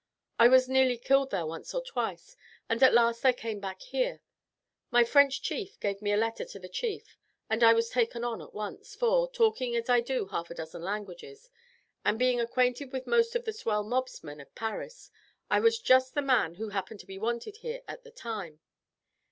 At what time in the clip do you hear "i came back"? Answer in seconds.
3.23-3.81